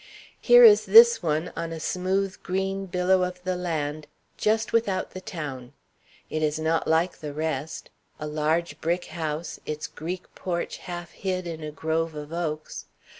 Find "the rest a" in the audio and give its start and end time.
7.19-8.25